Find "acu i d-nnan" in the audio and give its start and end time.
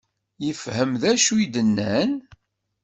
1.11-2.11